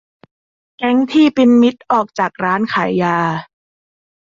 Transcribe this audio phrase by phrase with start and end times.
[0.77, 3.17] แก๊งที่เป็นมิตรออกจากร้านขายยา